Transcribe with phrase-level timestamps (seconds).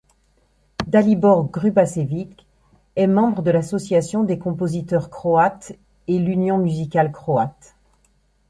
[0.87, 2.31] Dalibor Grubačević
[2.95, 5.73] est membre de l’Association des compositeurs croates
[6.07, 7.75] et l’Union musicale croate.